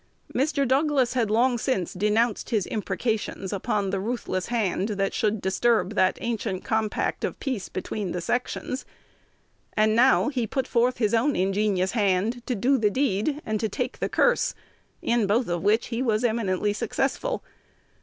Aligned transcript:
Mr. 0.33 0.67
Douglas 0.67 1.13
had 1.13 1.29
long 1.29 1.59
since 1.59 1.93
denounced 1.93 2.49
his 2.49 2.65
imprecations 2.65 3.53
upon 3.53 3.91
"the 3.91 3.99
ruthless 3.99 4.47
hand" 4.47 4.87
that 4.89 5.13
should 5.13 5.39
disturb 5.39 5.93
that 5.93 6.17
ancient 6.21 6.63
compact 6.63 7.23
of 7.23 7.39
peace 7.39 7.69
between 7.69 8.11
the 8.11 8.19
sections; 8.19 8.83
and 9.77 9.95
now 9.95 10.29
he 10.29 10.47
put 10.47 10.67
forth 10.67 10.97
his 10.97 11.13
own 11.13 11.35
ingenious 11.35 11.91
hand 11.91 12.41
to 12.47 12.55
do 12.55 12.79
the 12.79 12.89
deed, 12.89 13.43
and 13.45 13.59
to 13.59 13.69
take 13.69 13.99
the 13.99 14.09
curse, 14.09 14.55
in 15.03 15.27
both 15.27 15.47
of 15.47 15.61
which 15.61 15.89
he 15.89 16.01
was 16.01 16.23
eminently 16.23 16.73
successful. 16.73 17.43